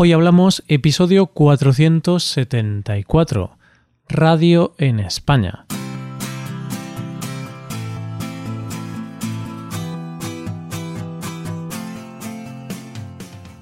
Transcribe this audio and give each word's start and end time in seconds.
Hoy 0.00 0.12
hablamos 0.12 0.62
episodio 0.68 1.26
474, 1.26 3.58
Radio 4.08 4.72
en 4.78 5.00
España. 5.00 5.66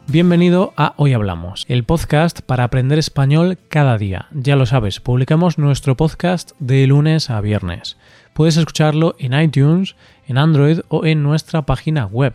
Bienvenido 0.08 0.74
a 0.76 0.92
Hoy 0.98 1.14
Hablamos, 1.14 1.64
el 1.68 1.84
podcast 1.84 2.42
para 2.42 2.64
aprender 2.64 2.98
español 2.98 3.56
cada 3.70 3.96
día. 3.96 4.26
Ya 4.32 4.56
lo 4.56 4.66
sabes, 4.66 5.00
publicamos 5.00 5.56
nuestro 5.56 5.96
podcast 5.96 6.50
de 6.58 6.86
lunes 6.86 7.30
a 7.30 7.40
viernes. 7.40 7.96
Puedes 8.34 8.58
escucharlo 8.58 9.16
en 9.18 9.32
iTunes, 9.32 9.96
en 10.26 10.36
Android 10.36 10.80
o 10.88 11.06
en 11.06 11.22
nuestra 11.22 11.62
página 11.62 12.04
web 12.04 12.34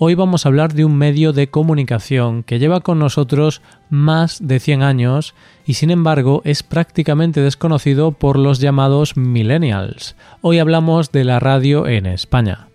Hoy 0.00 0.14
vamos 0.14 0.46
a 0.46 0.48
hablar 0.50 0.74
de 0.74 0.84
un 0.84 0.96
medio 0.96 1.32
de 1.32 1.50
comunicación 1.50 2.44
que 2.44 2.60
lleva 2.60 2.82
con 2.82 3.00
nosotros 3.00 3.62
más 3.90 4.38
de 4.40 4.60
100 4.60 4.84
años 4.84 5.34
y 5.66 5.74
sin 5.74 5.90
embargo 5.90 6.40
es 6.44 6.62
prácticamente 6.62 7.40
desconocido 7.40 8.12
por 8.12 8.38
los 8.38 8.60
llamados 8.60 9.16
millennials. 9.16 10.14
Hoy 10.40 10.60
hablamos 10.60 11.10
de 11.10 11.24
la 11.24 11.40
radio 11.40 11.88
en 11.88 12.06
España. 12.06 12.68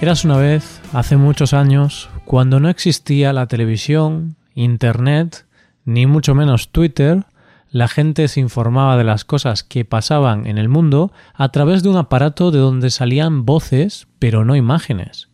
Eras 0.00 0.24
una 0.24 0.36
vez, 0.36 0.80
hace 0.92 1.16
muchos 1.16 1.52
años, 1.54 2.08
cuando 2.24 2.60
no 2.60 2.68
existía 2.68 3.32
la 3.32 3.48
televisión, 3.48 4.36
Internet, 4.54 5.44
ni 5.84 6.06
mucho 6.06 6.36
menos 6.36 6.68
Twitter, 6.68 7.24
la 7.72 7.88
gente 7.88 8.28
se 8.28 8.38
informaba 8.38 8.98
de 8.98 9.04
las 9.04 9.24
cosas 9.24 9.64
que 9.64 9.86
pasaban 9.86 10.46
en 10.46 10.58
el 10.58 10.68
mundo 10.68 11.10
a 11.32 11.48
través 11.48 11.82
de 11.82 11.88
un 11.88 11.96
aparato 11.96 12.50
de 12.50 12.58
donde 12.58 12.90
salían 12.90 13.46
voces, 13.46 14.08
pero 14.18 14.44
no 14.44 14.56
imágenes. 14.56 15.30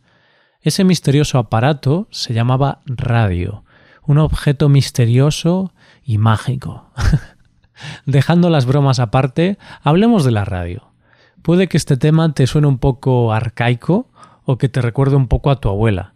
Ese 0.60 0.84
misterioso 0.84 1.38
aparato 1.38 2.06
se 2.12 2.34
llamaba 2.34 2.80
radio, 2.86 3.64
un 4.06 4.18
objeto 4.18 4.68
misterioso 4.68 5.72
y 6.04 6.18
mágico. 6.18 6.92
Dejando 8.06 8.50
las 8.50 8.66
bromas 8.66 9.00
aparte, 9.00 9.58
hablemos 9.82 10.24
de 10.24 10.30
la 10.30 10.44
radio. 10.44 10.92
Puede 11.42 11.66
que 11.66 11.76
este 11.76 11.96
tema 11.96 12.34
te 12.34 12.46
suene 12.46 12.68
un 12.68 12.78
poco 12.78 13.32
arcaico 13.32 14.12
o 14.44 14.58
que 14.58 14.68
te 14.68 14.80
recuerde 14.80 15.16
un 15.16 15.26
poco 15.26 15.50
a 15.50 15.60
tu 15.60 15.68
abuela. 15.68 16.14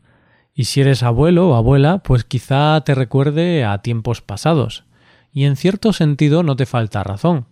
Y 0.54 0.64
si 0.66 0.82
eres 0.82 1.02
abuelo 1.02 1.48
o 1.48 1.54
abuela, 1.56 1.98
pues 1.98 2.22
quizá 2.22 2.80
te 2.82 2.94
recuerde 2.94 3.64
a 3.64 3.78
tiempos 3.78 4.20
pasados 4.20 4.84
y 5.32 5.44
en 5.44 5.56
cierto 5.56 5.92
sentido 5.92 6.42
no 6.42 6.56
te 6.56 6.66
falta 6.66 7.02
razón, 7.02 7.46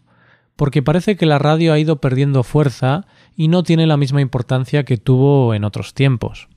porque 0.56 0.83
parece 0.83 1.17
que 1.17 1.27
la 1.27 1.39
radio 1.39 1.73
ha 1.73 1.78
ido 1.78 2.00
perdiendo 2.00 2.42
fuerza 2.42 3.06
y 3.34 3.48
no 3.48 3.62
tiene 3.62 3.87
la 3.87 3.97
misma 3.97 4.20
importancia 4.20 4.84
que 4.84 4.98
tuvo 4.98 5.55
en 5.55 5.64
otros 5.64 5.95
tiempos. 5.95 6.48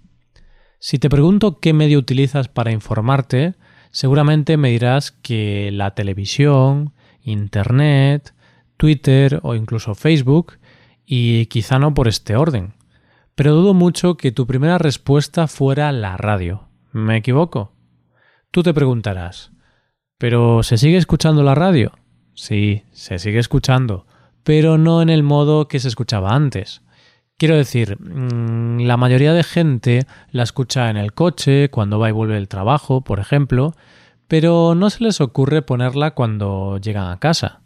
Si 0.80 1.00
te 1.00 1.10
pregunto 1.10 1.60
qué 1.62 1.72
medio 1.72 1.98
utilizas 1.98 2.50
para 2.50 2.74
informarte, 2.74 3.56
seguramente 3.92 4.58
me 4.58 4.72
dirás 4.72 5.12
que 5.12 5.72
la 5.72 5.96
televisión, 5.96 6.92
Internet, 7.22 8.34
Twitter 8.76 9.40
o 9.44 9.56
incluso 9.56 9.96
Facebook, 9.96 10.58
y 11.06 11.46
quizá 11.46 11.80
no 11.80 11.94
por 11.94 12.10
este 12.10 12.36
orden. 12.36 12.74
Pero 13.36 13.56
dudo 13.56 13.74
mucho 13.74 14.18
que 14.18 14.34
tu 14.34 14.46
primera 14.46 14.78
respuesta 14.78 15.48
fuera 15.48 15.90
la 15.94 16.18
radio. 16.18 16.68
¿Me 16.92 17.16
equivoco? 17.16 17.72
Tú 18.52 18.62
te 18.62 18.74
preguntarás, 18.74 19.53
pero 20.24 20.64
¿se 20.64 20.78
sigue 20.78 20.96
escuchando 20.96 21.44
la 21.44 21.54
radio? 21.54 21.92
Sí, 22.34 22.84
se 22.94 23.20
sigue 23.20 23.40
escuchando, 23.40 24.06
pero 24.46 24.78
no 24.78 25.02
en 25.02 25.10
el 25.10 25.22
modo 25.22 25.68
que 25.68 25.82
se 25.82 25.90
escuchaba 25.90 26.34
antes. 26.34 26.82
Quiero 27.38 27.58
decir, 27.58 27.98
mm, 28.00 28.86
la 28.86 28.96
mayoría 28.96 29.34
de 29.34 29.44
gente 29.44 30.06
la 30.32 30.44
escucha 30.44 30.90
en 30.90 30.96
el 30.96 31.12
coche, 31.12 31.68
cuando 31.72 32.00
va 32.00 32.08
y 32.08 32.14
vuelve 32.14 32.36
del 32.36 32.48
trabajo, 32.48 33.02
por 33.02 33.20
ejemplo, 33.20 33.76
pero 34.30 34.76
no 34.76 34.90
se 34.90 35.04
les 35.04 35.20
ocurre 35.20 35.62
ponerla 35.62 36.12
cuando 36.12 36.78
llegan 36.78 37.12
a 37.12 37.20
casa. 37.20 37.60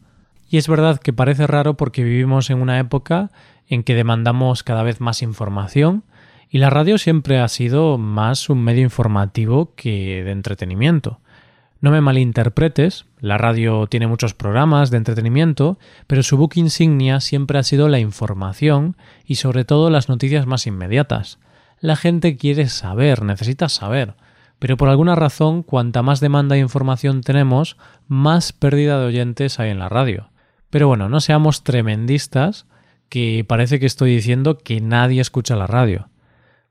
Y 0.50 0.58
es 0.58 0.68
verdad 0.68 1.00
que 1.00 1.14
parece 1.14 1.46
raro 1.46 1.78
porque 1.78 2.04
vivimos 2.04 2.50
en 2.50 2.60
una 2.60 2.80
época 2.80 3.30
en 3.68 3.84
que 3.84 3.94
demandamos 3.94 4.64
cada 4.64 4.82
vez 4.82 5.00
más 5.00 5.22
información 5.22 6.06
y 6.50 6.58
la 6.58 6.72
radio 6.72 6.98
siempre 6.98 7.38
ha 7.38 7.48
sido 7.50 8.00
más 8.00 8.50
un 8.50 8.64
medio 8.64 8.82
informativo 8.82 9.76
que 9.76 10.24
de 10.24 10.32
entretenimiento. 10.32 11.20
No 11.80 11.92
me 11.92 12.02
malinterpretes, 12.02 13.06
la 13.20 13.38
radio 13.38 13.86
tiene 13.88 14.08
muchos 14.08 14.34
programas 14.34 14.90
de 14.90 14.98
entretenimiento, 14.98 15.78
pero 16.08 16.24
su 16.24 16.36
book 16.36 16.54
insignia 16.56 17.20
siempre 17.20 17.60
ha 17.60 17.64
sido 17.64 17.88
la 17.88 18.00
información 18.00 18.96
y 19.26 19.36
sobre 19.36 19.64
todo 19.64 19.90
las 19.92 20.10
noticias 20.10 20.48
más 20.48 20.66
inmediatas. 20.66 21.38
La 21.80 21.96
gente 21.96 22.36
quiere 22.36 22.68
saber, 22.68 23.22
necesita 23.22 23.70
saber, 23.70 24.16
pero 24.58 24.76
por 24.76 24.90
alguna 24.90 25.14
razón 25.14 25.62
cuanta 25.62 26.02
más 26.02 26.20
demanda 26.20 26.56
de 26.56 26.62
información 26.62 27.22
tenemos, 27.22 27.78
más 28.08 28.54
pérdida 28.54 29.00
de 29.00 29.06
oyentes 29.06 29.60
hay 29.60 29.70
en 29.70 29.80
la 29.80 29.90
radio. 29.90 30.32
Pero 30.72 30.88
bueno, 30.88 31.10
no 31.10 31.22
seamos 31.22 31.64
tremendistas, 31.64 32.66
que 33.10 33.46
parece 33.48 33.80
que 33.80 33.86
estoy 33.86 34.16
diciendo 34.16 34.58
que 34.58 34.82
nadie 34.82 35.22
escucha 35.22 35.56
la 35.56 35.68
radio. 35.68 36.10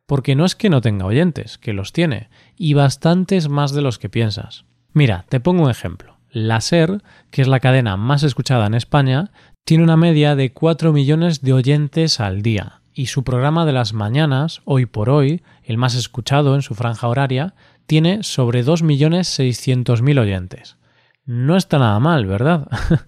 Porque 0.06 0.34
no 0.34 0.44
es 0.44 0.54
que 0.54 0.68
no 0.68 0.80
tenga 0.80 1.06
oyentes, 1.06 1.58
que 1.58 1.72
los 1.72 1.92
tiene, 1.92 2.28
y 2.56 2.74
bastantes 2.74 3.48
más 3.48 3.72
de 3.72 3.82
los 3.82 3.98
que 3.98 4.08
piensas. 4.08 4.64
Mira, 4.96 5.26
te 5.28 5.40
pongo 5.40 5.64
un 5.64 5.70
ejemplo. 5.70 6.16
La 6.30 6.62
SER, 6.62 7.02
que 7.30 7.42
es 7.42 7.48
la 7.48 7.60
cadena 7.60 7.98
más 7.98 8.22
escuchada 8.22 8.66
en 8.66 8.72
España, 8.72 9.30
tiene 9.66 9.84
una 9.84 9.98
media 9.98 10.34
de 10.36 10.54
4 10.54 10.90
millones 10.90 11.42
de 11.42 11.52
oyentes 11.52 12.18
al 12.18 12.40
día 12.40 12.80
y 12.94 13.08
su 13.08 13.22
programa 13.22 13.66
de 13.66 13.74
las 13.74 13.92
mañanas, 13.92 14.62
hoy 14.64 14.86
por 14.86 15.10
hoy, 15.10 15.42
el 15.64 15.76
más 15.76 15.96
escuchado 15.96 16.54
en 16.54 16.62
su 16.62 16.74
franja 16.74 17.08
horaria, 17.08 17.52
tiene 17.84 18.22
sobre 18.22 18.64
2.600.000 18.64 20.18
oyentes. 20.18 20.78
No 21.26 21.58
está 21.58 21.78
nada 21.78 22.00
mal, 22.00 22.24
¿verdad? 22.24 22.66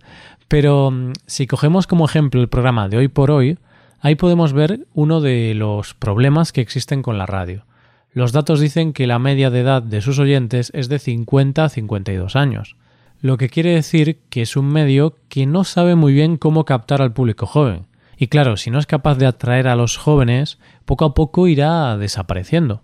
Pero 0.48 0.90
mm, 0.90 1.12
si 1.24 1.46
cogemos 1.46 1.86
como 1.86 2.04
ejemplo 2.04 2.42
el 2.42 2.50
programa 2.50 2.90
de 2.90 2.98
hoy 2.98 3.08
por 3.08 3.30
hoy, 3.30 3.56
ahí 4.00 4.14
podemos 4.14 4.52
ver 4.52 4.86
uno 4.92 5.22
de 5.22 5.54
los 5.54 5.94
problemas 5.94 6.52
que 6.52 6.60
existen 6.60 7.00
con 7.00 7.16
la 7.16 7.24
radio. 7.24 7.64
Los 8.12 8.32
datos 8.32 8.60
dicen 8.60 8.94
que 8.94 9.06
la 9.06 9.18
media 9.18 9.50
de 9.50 9.60
edad 9.60 9.82
de 9.82 10.00
sus 10.00 10.18
oyentes 10.18 10.70
es 10.74 10.88
de 10.88 10.98
50 10.98 11.64
a 11.64 11.68
52 11.68 12.36
años, 12.36 12.76
lo 13.20 13.36
que 13.36 13.48
quiere 13.48 13.74
decir 13.74 14.20
que 14.30 14.42
es 14.42 14.56
un 14.56 14.66
medio 14.66 15.16
que 15.28 15.46
no 15.46 15.64
sabe 15.64 15.94
muy 15.94 16.12
bien 16.12 16.36
cómo 16.36 16.64
captar 16.64 17.02
al 17.02 17.12
público 17.12 17.46
joven. 17.46 17.86
Y 18.16 18.28
claro, 18.28 18.56
si 18.56 18.70
no 18.70 18.78
es 18.78 18.86
capaz 18.86 19.16
de 19.16 19.26
atraer 19.26 19.68
a 19.68 19.76
los 19.76 19.96
jóvenes, 19.96 20.58
poco 20.84 21.04
a 21.04 21.14
poco 21.14 21.48
irá 21.48 21.96
desapareciendo. 21.98 22.82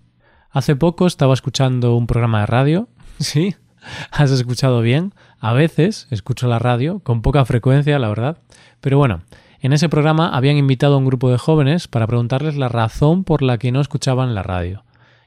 Hace 0.50 0.76
poco 0.76 1.06
estaba 1.06 1.34
escuchando 1.34 1.96
un 1.96 2.06
programa 2.06 2.40
de 2.40 2.46
radio. 2.46 2.88
Sí, 3.18 3.54
has 4.10 4.32
escuchado 4.32 4.80
bien. 4.80 5.14
A 5.38 5.52
veces 5.52 6.08
escucho 6.10 6.48
la 6.48 6.58
radio, 6.58 6.98
con 6.98 7.22
poca 7.22 7.44
frecuencia, 7.44 7.98
la 8.00 8.08
verdad. 8.08 8.38
Pero 8.80 8.98
bueno, 8.98 9.22
en 9.60 9.72
ese 9.72 9.88
programa 9.88 10.28
habían 10.28 10.56
invitado 10.56 10.94
a 10.94 10.98
un 10.98 11.06
grupo 11.06 11.30
de 11.30 11.38
jóvenes 11.38 11.86
para 11.86 12.08
preguntarles 12.08 12.56
la 12.56 12.68
razón 12.68 13.22
por 13.22 13.40
la 13.40 13.56
que 13.56 13.70
no 13.70 13.80
escuchaban 13.80 14.34
la 14.34 14.42
radio 14.42 14.84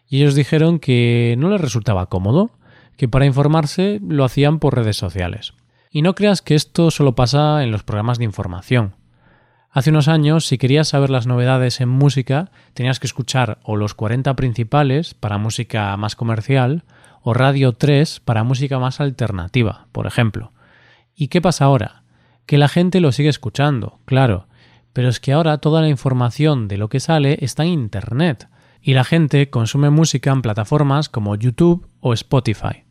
y 0.10 0.22
ellos 0.22 0.36
dijeron 0.36 0.80
que 0.80 1.36
no 1.38 1.50
les 1.50 1.62
resultaba 1.62 2.08
cómodo, 2.08 2.52
que 2.96 3.08
para 3.08 3.26
informarse 3.26 4.00
lo 4.08 4.24
hacían 4.24 4.60
por 4.60 4.76
redes 4.76 4.98
sociales. 4.98 5.54
Y 5.92 6.02
no 6.02 6.16
creas 6.16 6.42
que 6.42 6.56
esto 6.56 6.92
solo 6.92 7.16
pasa 7.16 7.64
en 7.64 7.72
los 7.72 7.84
programas 7.84 8.18
de 8.18 8.26
información. 8.26 8.96
Hace 9.70 9.92
unos 9.92 10.08
años, 10.08 10.46
si 10.46 10.58
querías 10.58 10.88
saber 10.88 11.10
las 11.10 11.28
novedades 11.28 11.82
en 11.82 11.90
música, 11.90 12.52
tenías 12.74 13.00
que 13.00 13.08
escuchar 13.08 13.60
o 13.64 13.76
los 13.76 13.94
40 13.94 14.36
principales 14.36 15.14
para 15.14 15.38
música 15.38 15.96
más 15.98 16.16
comercial, 16.16 16.84
o 17.22 17.34
Radio 17.34 17.74
3 17.74 18.22
para 18.22 18.44
música 18.44 18.80
más 18.80 19.02
alternativa, 19.02 19.88
por 19.92 20.08
ejemplo. 20.08 20.54
¿Y 21.14 21.28
qué 21.28 21.42
pasa 21.42 21.66
ahora? 21.66 22.04
Que 22.46 22.58
la 22.58 22.70
gente 22.70 23.02
lo 23.02 23.12
sigue 23.12 23.30
escuchando, 23.30 24.00
claro, 24.06 24.48
pero 24.94 25.10
es 25.10 25.20
que 25.20 25.34
ahora 25.34 25.58
toda 25.58 25.82
la 25.82 25.90
información 25.90 26.68
de 26.68 26.78
lo 26.78 26.90
que 26.90 27.00
sale 27.00 27.38
está 27.42 27.64
en 27.64 27.70
Internet 27.70 28.48
y 28.82 28.94
la 28.94 29.04
gente 29.04 29.50
consume 29.50 29.90
música 29.90 30.32
en 30.32 30.42
plataformas 30.42 31.10
como 31.10 31.36
YouTube 31.36 31.88
o 32.00 32.14
Spotify. 32.14 32.84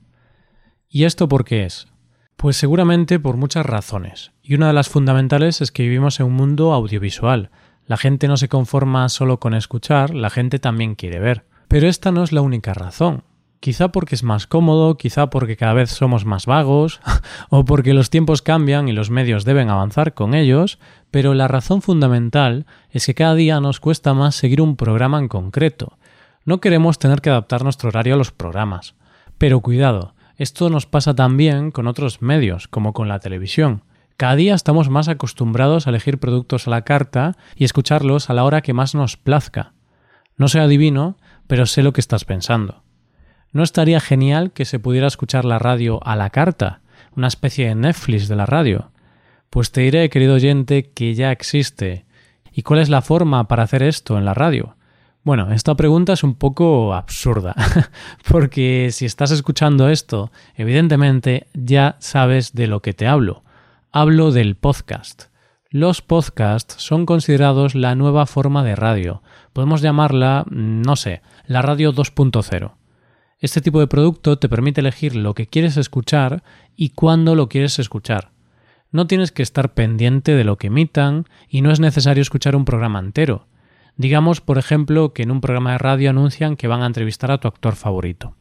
¿Y 0.89 1.05
esto 1.05 1.29
por 1.29 1.45
qué 1.45 1.65
es? 1.65 1.89
Pues 2.37 2.57
seguramente 2.57 3.19
por 3.19 3.37
muchas 3.37 3.65
razones, 3.65 4.33
y 4.43 4.55
una 4.55 4.69
de 4.69 4.73
las 4.73 4.89
fundamentales 4.89 5.61
es 5.61 5.73
que 5.73 5.83
vivimos 5.83 6.21
en 6.21 6.27
un 6.27 6.35
mundo 6.35 6.73
audiovisual. 6.73 7.51
La 7.87 7.97
gente 7.97 8.29
no 8.29 8.37
se 8.37 8.49
conforma 8.49 9.09
solo 9.09 9.41
con 9.41 9.55
escuchar, 9.55 10.15
la 10.15 10.31
gente 10.31 10.59
también 10.59 10.97
quiere 10.97 11.19
ver. 11.19 11.47
Pero 11.69 11.89
esta 11.89 12.13
no 12.13 12.23
es 12.23 12.33
la 12.33 12.43
única 12.43 12.75
razón. 12.75 13.25
Quizá 13.61 13.89
porque 13.89 14.15
es 14.15 14.23
más 14.23 14.47
cómodo, 14.47 14.97
quizá 14.97 15.31
porque 15.31 15.57
cada 15.57 15.73
vez 15.73 15.91
somos 15.91 16.25
más 16.25 16.47
vagos, 16.47 17.01
o 17.49 17.65
porque 17.65 17.95
los 17.95 18.11
tiempos 18.11 18.43
cambian 18.43 18.89
y 18.89 18.93
los 18.93 19.11
medios 19.11 19.45
deben 19.45 19.71
avanzar 19.71 20.15
con 20.15 20.35
ellos, 20.35 20.79
pero 21.11 21.35
la 21.35 21.49
razón 21.49 21.83
fundamental 21.83 22.67
es 22.91 23.07
que 23.07 23.15
cada 23.15 23.35
día 23.35 23.61
nos 23.61 23.81
cuesta 23.81 24.15
más 24.15 24.35
seguir 24.35 24.61
un 24.61 24.77
programa 24.77 25.19
en 25.19 25.29
concreto. 25.29 25.99
No 26.45 26.61
queremos 26.61 26.99
tener 26.99 27.21
que 27.21 27.31
adaptar 27.31 27.65
nuestro 27.65 27.89
horario 27.89 28.15
a 28.15 28.19
los 28.19 28.31
programas. 28.31 28.95
Pero 29.39 29.61
cuidado, 29.61 30.15
esto 30.37 30.71
nos 30.71 30.87
pasa 30.87 31.15
también 31.15 31.71
con 31.71 31.87
otros 31.87 32.23
medios, 32.23 32.69
como 32.69 32.93
con 32.93 33.09
la 33.09 33.19
televisión. 33.19 33.83
Cada 34.17 34.37
día 34.37 34.55
estamos 34.55 34.89
más 34.89 35.09
acostumbrados 35.09 35.87
a 35.87 35.91
elegir 35.91 36.19
productos 36.19 36.67
a 36.67 36.71
la 36.71 36.83
carta 36.83 37.37
y 37.55 37.65
escucharlos 37.65 38.31
a 38.31 38.35
la 38.35 38.45
hora 38.45 38.63
que 38.63 38.73
más 38.73 38.95
nos 38.95 39.17
plazca. 39.17 39.73
No 40.37 40.49
soy 40.49 40.61
adivino, 40.61 41.17
pero 41.47 41.67
sé 41.67 41.83
lo 41.83 41.93
que 41.93 42.01
estás 42.01 42.25
pensando. 42.25 42.83
¿No 43.57 43.63
estaría 43.63 44.01
genial 44.01 44.53
que 44.53 44.67
se 44.67 44.79
pudiera 44.79 45.07
escuchar 45.07 45.47
la 45.47 45.59
radio 45.59 45.99
a 46.05 46.15
la 46.15 46.29
carta, 46.29 46.83
una 47.17 47.27
especie 47.27 47.69
de 47.69 47.75
Netflix 47.75 48.29
de 48.29 48.37
la 48.37 48.45
radio? 48.45 48.91
Pues 49.49 49.73
te 49.73 49.81
diré, 49.81 50.11
querido 50.11 50.35
oyente, 50.35 50.91
que 50.91 51.15
ya 51.15 51.33
existe. 51.33 52.05
¿Y 52.53 52.65
cuál 52.65 52.81
es 52.81 52.91
la 52.91 53.01
forma 53.01 53.49
para 53.49 53.63
hacer 53.63 53.83
esto 53.83 54.19
en 54.19 54.27
la 54.27 54.35
radio? 54.35 54.77
Bueno, 55.23 55.55
esta 55.55 55.75
pregunta 55.75 56.13
es 56.13 56.23
un 56.23 56.35
poco 56.35 56.93
absurda, 56.93 57.55
porque 58.31 58.91
si 58.93 59.07
estás 59.07 59.31
escuchando 59.31 59.89
esto, 59.89 60.31
evidentemente 60.55 61.47
ya 61.55 61.97
sabes 61.99 62.53
de 62.53 62.67
lo 62.67 62.83
que 62.83 62.93
te 62.93 63.07
hablo. 63.07 63.43
Hablo 63.91 64.33
del 64.33 64.57
podcast. 64.57 65.29
Los 65.71 66.03
podcasts 66.03 66.75
son 66.77 67.07
considerados 67.07 67.75
la 67.75 67.95
nueva 67.95 68.27
forma 68.27 68.63
de 68.65 68.77
radio. 68.77 69.23
Podemos 69.55 69.81
llamarla, 69.81 70.45
no 70.51 70.95
sé, 70.95 71.23
la 71.47 71.63
radio 71.63 71.95
2.0. 71.95 72.73
Este 73.39 73.61
tipo 73.61 73.81
de 73.81 73.87
producto 73.87 74.39
te 74.39 74.49
permite 74.49 74.81
elegir 74.81 75.15
lo 75.15 75.35
que 75.35 75.47
quieres 75.47 75.77
escuchar 75.77 76.43
y 76.75 76.91
cuándo 76.91 77.35
lo 77.35 77.51
quieres 77.51 77.79
escuchar. 77.79 78.31
No 78.91 79.07
tienes 79.07 79.31
que 79.31 79.43
estar 79.43 79.75
pendiente 79.75 80.35
de 80.35 80.45
lo 80.45 80.57
que 80.57 80.69
emitan 80.69 81.27
y 81.49 81.61
no 81.61 81.71
es 81.71 81.79
necesario 81.79 82.23
escuchar 82.23 82.57
un 82.57 82.65
programa 82.65 82.99
entero. 82.99 83.47
Digamos, 83.97 84.41
por 84.41 84.57
ejemplo, 84.57 85.13
que 85.13 85.23
en 85.23 85.31
un 85.31 85.43
programa 85.43 85.73
de 85.73 85.79
radio 85.79 86.11
anuncian 86.11 86.57
que 86.57 86.67
van 86.67 86.83
a 86.83 86.87
entrevistar 86.87 87.31
a 87.31 87.39
tu 87.39 87.47
actor 87.47 87.77
favorito. 87.77 88.35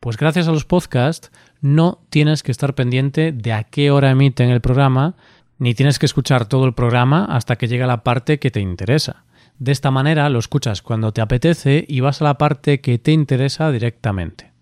Pues 0.00 0.16
gracias 0.16 0.48
a 0.48 0.52
los 0.52 0.64
podcasts 0.64 1.30
no 1.60 2.04
tienes 2.10 2.42
que 2.42 2.50
estar 2.50 2.74
pendiente 2.74 3.30
de 3.30 3.52
a 3.52 3.62
qué 3.62 3.92
hora 3.92 4.10
emiten 4.10 4.50
el 4.50 4.60
programa, 4.60 5.14
ni 5.58 5.74
tienes 5.74 6.00
que 6.00 6.06
escuchar 6.06 6.46
todo 6.46 6.66
el 6.66 6.74
programa 6.74 7.24
hasta 7.24 7.54
que 7.56 7.68
llegue 7.68 7.86
la 7.86 8.02
parte 8.02 8.40
que 8.40 8.50
te 8.50 8.60
interesa. 8.60 9.23
De 9.58 9.72
esta 9.72 9.90
manera 9.90 10.28
lo 10.28 10.38
escuchas 10.38 10.82
cuando 10.82 11.12
te 11.12 11.20
apetece 11.20 11.84
y 11.88 12.00
vas 12.00 12.20
a 12.20 12.24
la 12.24 12.38
parte 12.38 12.80
que 12.80 12.98
te 12.98 13.12
interesa 13.12 13.70
directamente. 13.70 14.52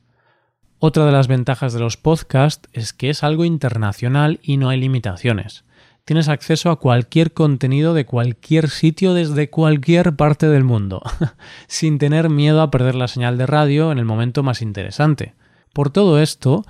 Otra 0.78 1.06
de 1.06 1.12
las 1.12 1.28
ventajas 1.28 1.72
de 1.72 1.80
los 1.80 1.96
podcasts 1.96 2.68
es 2.72 2.92
que 2.92 3.08
es 3.08 3.22
algo 3.22 3.44
internacional 3.44 4.40
y 4.42 4.56
no 4.56 4.68
hay 4.68 4.80
limitaciones. 4.80 5.64
Tienes 6.04 6.28
acceso 6.28 6.70
a 6.70 6.80
cualquier 6.80 7.32
contenido 7.32 7.94
de 7.94 8.04
cualquier 8.04 8.68
sitio 8.68 9.14
desde 9.14 9.48
cualquier 9.48 10.16
parte 10.16 10.48
del 10.48 10.64
mundo, 10.64 11.00
sin 11.68 11.98
tener 11.98 12.28
miedo 12.28 12.60
a 12.60 12.72
perder 12.72 12.96
la 12.96 13.06
señal 13.06 13.38
de 13.38 13.46
radio 13.46 13.92
en 13.92 13.98
el 13.98 14.04
momento 14.04 14.42
más 14.42 14.60
interesante. 14.60 15.34
Por 15.72 15.90
todo 15.90 16.20
esto, 16.20 16.64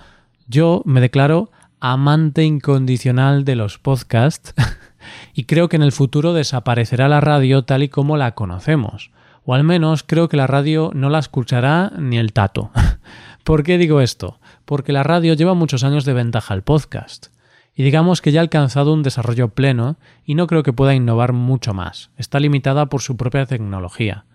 yo 0.46 0.82
me 0.84 1.00
declaro 1.00 1.50
amante 1.80 2.44
incondicional 2.44 3.44
de 3.44 3.56
los 3.56 3.78
podcasts 3.78 4.54
y 5.34 5.44
creo 5.44 5.68
que 5.68 5.76
en 5.76 5.82
el 5.82 5.92
futuro 5.92 6.32
desaparecerá 6.32 7.08
la 7.08 7.20
radio 7.20 7.64
tal 7.64 7.82
y 7.82 7.88
como 7.88 8.16
la 8.16 8.34
conocemos. 8.34 9.10
O 9.44 9.54
al 9.54 9.64
menos 9.64 10.02
creo 10.02 10.28
que 10.28 10.36
la 10.36 10.46
radio 10.46 10.90
no 10.94 11.10
la 11.10 11.18
escuchará 11.18 11.92
ni 11.98 12.18
el 12.18 12.32
tato. 12.32 12.70
¿Por 13.44 13.64
qué 13.64 13.78
digo 13.78 14.00
esto? 14.00 14.38
Porque 14.64 14.92
la 14.92 15.02
radio 15.02 15.34
lleva 15.34 15.54
muchos 15.54 15.82
años 15.82 16.04
de 16.04 16.12
ventaja 16.12 16.54
al 16.54 16.62
podcast. 16.62 17.26
Y 17.74 17.82
digamos 17.82 18.20
que 18.20 18.32
ya 18.32 18.40
ha 18.40 18.42
alcanzado 18.42 18.92
un 18.92 19.02
desarrollo 19.02 19.48
pleno 19.48 19.96
y 20.24 20.34
no 20.34 20.46
creo 20.46 20.62
que 20.62 20.72
pueda 20.72 20.94
innovar 20.94 21.32
mucho 21.32 21.74
más. 21.74 22.10
Está 22.16 22.38
limitada 22.38 22.86
por 22.86 23.02
su 23.02 23.16
propia 23.16 23.46
tecnología. 23.46 24.26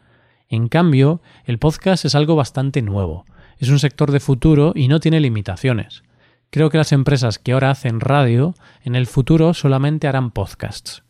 En 0.50 0.68
cambio, 0.70 1.22
el 1.46 1.60
podcast 1.60 2.06
es 2.06 2.16
algo 2.16 2.36
bastante 2.36 2.82
nuevo. 2.82 3.26
Es 3.60 3.70
un 3.70 3.80
sector 3.80 4.12
de 4.12 4.20
futuro 4.20 4.74
y 4.76 4.88
no 4.88 5.00
tiene 5.00 5.20
limitaciones. 5.20 6.04
Creo 6.50 6.70
que 6.70 6.78
las 6.78 6.92
empresas 6.92 7.40
que 7.40 7.52
ahora 7.52 7.72
hacen 7.72 8.00
radio 8.00 8.56
en 8.84 8.96
el 8.96 9.06
futuro 9.06 9.54
solamente 9.54 10.08
harán 10.08 10.32
podcasts. 10.32 11.04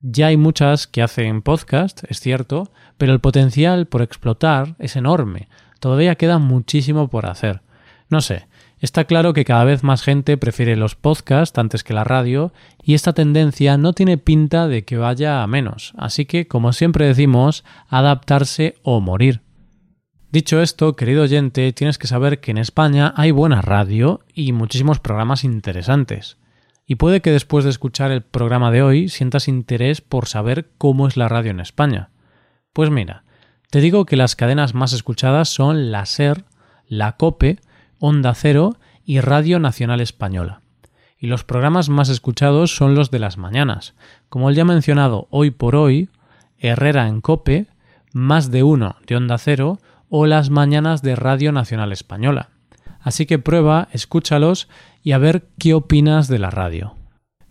Ya 0.00 0.26
hay 0.26 0.36
muchas 0.36 0.86
que 0.86 1.02
hacen 1.02 1.40
podcast, 1.40 2.04
es 2.08 2.20
cierto, 2.20 2.70
pero 2.98 3.12
el 3.12 3.20
potencial 3.20 3.86
por 3.86 4.02
explotar 4.02 4.76
es 4.78 4.94
enorme. 4.94 5.48
Todavía 5.80 6.16
queda 6.16 6.38
muchísimo 6.38 7.08
por 7.08 7.26
hacer. 7.26 7.62
No 8.08 8.20
sé, 8.20 8.46
está 8.78 9.04
claro 9.04 9.32
que 9.32 9.46
cada 9.46 9.64
vez 9.64 9.82
más 9.82 10.02
gente 10.02 10.36
prefiere 10.36 10.76
los 10.76 10.94
podcasts 10.94 11.58
antes 11.58 11.82
que 11.82 11.94
la 11.94 12.04
radio 12.04 12.52
y 12.82 12.94
esta 12.94 13.14
tendencia 13.14 13.78
no 13.78 13.94
tiene 13.94 14.18
pinta 14.18 14.68
de 14.68 14.84
que 14.84 14.98
vaya 14.98 15.42
a 15.42 15.46
menos. 15.46 15.94
Así 15.96 16.26
que, 16.26 16.46
como 16.46 16.72
siempre 16.72 17.06
decimos, 17.06 17.64
adaptarse 17.88 18.76
o 18.82 19.00
morir. 19.00 19.45
Dicho 20.32 20.60
esto, 20.60 20.96
querido 20.96 21.22
oyente, 21.22 21.72
tienes 21.72 21.98
que 21.98 22.08
saber 22.08 22.40
que 22.40 22.50
en 22.50 22.58
España 22.58 23.14
hay 23.16 23.30
buena 23.30 23.62
radio 23.62 24.20
y 24.34 24.52
muchísimos 24.52 24.98
programas 24.98 25.44
interesantes. 25.44 26.36
Y 26.84 26.96
puede 26.96 27.20
que 27.20 27.30
después 27.30 27.64
de 27.64 27.70
escuchar 27.70 28.10
el 28.10 28.22
programa 28.22 28.72
de 28.72 28.82
hoy 28.82 29.08
sientas 29.08 29.46
interés 29.46 30.00
por 30.00 30.26
saber 30.26 30.68
cómo 30.78 31.06
es 31.06 31.16
la 31.16 31.28
radio 31.28 31.52
en 31.52 31.60
España. 31.60 32.10
Pues 32.72 32.90
mira, 32.90 33.22
te 33.70 33.80
digo 33.80 34.04
que 34.04 34.16
las 34.16 34.34
cadenas 34.34 34.74
más 34.74 34.92
escuchadas 34.92 35.48
son 35.48 35.92
la 35.92 36.04
SER, 36.06 36.44
la 36.88 37.12
COPE, 37.12 37.60
Onda 37.98 38.34
Cero 38.34 38.76
y 39.04 39.20
Radio 39.20 39.60
Nacional 39.60 40.00
Española. 40.00 40.60
Y 41.18 41.28
los 41.28 41.44
programas 41.44 41.88
más 41.88 42.08
escuchados 42.08 42.74
son 42.74 42.94
los 42.94 43.10
de 43.12 43.20
las 43.20 43.38
mañanas, 43.38 43.94
como 44.28 44.50
el 44.50 44.56
ya 44.56 44.64
mencionado 44.64 45.28
Hoy 45.30 45.50
por 45.50 45.76
Hoy, 45.76 46.10
Herrera 46.58 47.06
en 47.06 47.20
COPE, 47.20 47.66
Más 48.12 48.50
de 48.50 48.64
Uno 48.64 48.96
de 49.06 49.16
Onda 49.16 49.38
Cero 49.38 49.78
o 50.08 50.26
las 50.26 50.50
mañanas 50.50 51.02
de 51.02 51.16
Radio 51.16 51.52
Nacional 51.52 51.92
Española. 51.92 52.50
Así 53.00 53.26
que 53.26 53.38
prueba, 53.38 53.88
escúchalos 53.92 54.68
y 55.02 55.12
a 55.12 55.18
ver 55.18 55.48
qué 55.58 55.74
opinas 55.74 56.28
de 56.28 56.38
la 56.38 56.50
radio. 56.50 56.96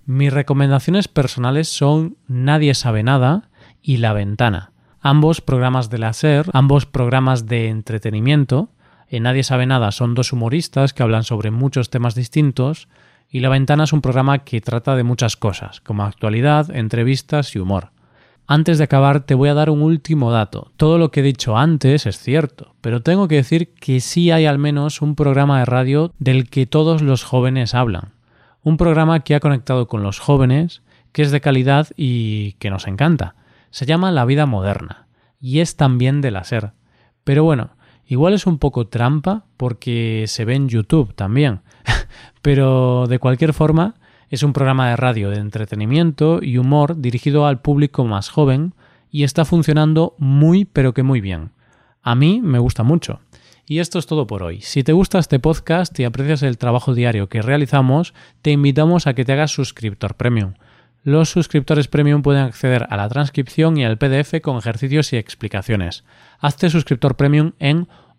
Mis 0.06 0.32
recomendaciones 0.32 1.08
personales 1.08 1.68
son 1.68 2.18
Nadie 2.28 2.76
sabe 2.76 3.04
nada 3.04 3.50
y 3.82 3.98
La 3.98 4.14
Ventana, 4.14 4.72
ambos 5.02 5.42
programas 5.42 5.90
de 5.90 5.98
la 5.98 6.14
SER, 6.14 6.46
ambos 6.54 6.86
programas 6.86 7.48
de 7.48 7.70
entretenimiento. 7.70 8.70
En 9.08 9.24
Nadie 9.24 9.44
sabe 9.44 9.66
nada 9.66 9.92
son 9.92 10.14
dos 10.14 10.34
humoristas 10.34 10.94
que 10.94 11.04
hablan 11.04 11.24
sobre 11.24 11.52
muchos 11.52 11.90
temas 11.90 12.16
distintos 12.16 12.88
y 13.30 13.40
La 13.40 13.50
Ventana 13.50 13.86
es 13.86 13.94
un 13.94 14.02
programa 14.02 14.40
que 14.40 14.62
trata 14.62 14.96
de 14.96 15.04
muchas 15.04 15.38
cosas, 15.38 15.82
como 15.82 16.04
actualidad, 16.04 16.76
entrevistas 16.76 17.56
y 17.56 17.60
humor. 17.60 17.95
Antes 18.48 18.78
de 18.78 18.84
acabar 18.84 19.22
te 19.22 19.34
voy 19.34 19.50
a 19.50 19.56
dar 19.56 19.72
un 19.72 19.82
último 19.82 20.32
dato. 20.32 20.72
Todo 20.78 21.00
lo 21.00 21.10
que 21.10 21.22
he 21.22 21.24
dicho 21.24 21.58
antes 21.58 22.06
es 22.06 22.20
cierto, 22.20 22.76
pero 22.82 23.02
tengo 23.02 23.28
que 23.28 23.36
decir 23.36 23.74
que 23.74 24.00
sí 24.00 24.30
hay 24.30 24.46
al 24.46 24.60
menos 24.60 25.02
un 25.02 25.16
programa 25.16 25.60
de 25.60 25.66
radio 25.66 26.14
del 26.20 26.48
que 26.50 26.68
todos 26.68 27.02
los 27.02 27.24
jóvenes 27.24 27.74
hablan. 27.74 28.14
Un 28.62 28.78
programa 28.78 29.22
que 29.22 29.34
ha 29.34 29.40
conectado 29.40 29.88
con 29.88 30.04
los 30.04 30.20
jóvenes, 30.20 30.84
que 31.12 31.24
es 31.24 31.32
de 31.32 31.42
calidad 31.42 31.88
y 31.98 32.54
que 32.54 32.70
nos 32.70 32.88
encanta. 32.88 33.36
Se 33.72 33.88
llama 33.88 34.12
La 34.12 34.26
vida 34.26 34.46
moderna 34.46 35.08
y 35.42 35.60
es 35.60 35.76
también 35.76 36.22
de 36.22 36.30
la 36.30 36.44
SER. 36.44 36.74
Pero 37.24 37.44
bueno, 37.44 37.72
igual 38.06 38.36
es 38.36 38.46
un 38.46 38.60
poco 38.60 38.88
trampa 38.88 39.46
porque 39.58 40.26
se 40.28 40.46
ve 40.46 40.54
en 40.54 40.70
YouTube 40.70 41.16
también. 41.16 41.62
pero 42.44 43.08
de 43.08 43.18
cualquier 43.18 43.54
forma, 43.54 43.96
es 44.36 44.44
un 44.44 44.52
programa 44.52 44.90
de 44.90 44.98
radio 44.98 45.30
de 45.30 45.38
entretenimiento 45.38 46.40
y 46.42 46.58
humor 46.58 47.00
dirigido 47.00 47.48
al 47.48 47.62
público 47.62 48.04
más 48.04 48.28
joven 48.28 48.74
y 49.10 49.24
está 49.24 49.46
funcionando 49.46 50.14
muy 50.18 50.66
pero 50.66 50.94
que 50.94 51.04
muy 51.04 51.22
bien. 51.22 51.52
A 52.04 52.16
mí 52.16 52.42
me 52.44 52.60
gusta 52.60 52.84
mucho. 52.84 53.22
Y 53.66 53.80
esto 53.80 53.98
es 53.98 54.08
todo 54.08 54.28
por 54.28 54.44
hoy. 54.44 54.60
Si 54.60 54.84
te 54.84 54.92
gusta 54.92 55.20
este 55.20 55.40
podcast 55.40 55.98
y 56.02 56.04
aprecias 56.04 56.44
el 56.44 56.58
trabajo 56.58 56.94
diario 56.94 57.30
que 57.30 57.42
realizamos, 57.42 58.14
te 58.42 58.52
invitamos 58.52 59.08
a 59.08 59.14
que 59.14 59.24
te 59.24 59.32
hagas 59.32 59.52
suscriptor 59.52 60.16
premium. 60.16 60.56
Los 61.04 61.30
suscriptores 61.30 61.88
premium 61.88 62.22
pueden 62.22 62.44
acceder 62.44 62.88
a 62.90 62.98
la 62.98 63.08
transcripción 63.08 63.78
y 63.78 63.86
al 63.86 63.98
PDF 63.98 64.42
con 64.42 64.58
ejercicios 64.58 65.14
y 65.14 65.16
explicaciones. 65.16 66.04
Hazte 66.40 66.70
suscriptor 66.70 67.16
premium 67.16 67.54
en 67.60 67.88